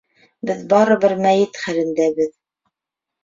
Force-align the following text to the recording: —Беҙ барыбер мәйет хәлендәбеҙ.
—Беҙ 0.49 0.61
барыбер 0.71 1.13
мәйет 1.25 1.59
хәлендәбеҙ. 1.65 2.31